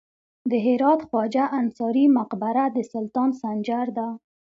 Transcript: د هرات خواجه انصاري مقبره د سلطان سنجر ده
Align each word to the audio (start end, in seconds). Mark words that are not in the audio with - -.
د 0.49 0.51
هرات 0.65 0.99
خواجه 1.07 1.45
انصاري 1.59 2.05
مقبره 2.17 2.63
د 2.75 2.77
سلطان 2.93 3.29
سنجر 3.41 3.85
ده 3.97 4.07